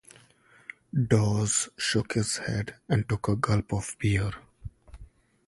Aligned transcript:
Dawes 0.95 1.69
shook 1.77 2.13
his 2.13 2.37
head, 2.37 2.73
and 2.89 3.07
took 3.07 3.27
a 3.27 3.35
gulp 3.35 3.71
of 3.71 3.95
beer. 3.99 4.31